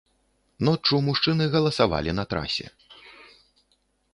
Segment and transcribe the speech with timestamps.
[0.69, 2.67] Ноччу мужчыны галасавалі на трасе.